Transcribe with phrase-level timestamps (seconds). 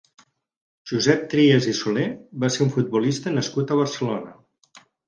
[0.91, 2.09] Josep Trias i Solé
[2.45, 4.39] va ser un futbolista nascut a Barcelona.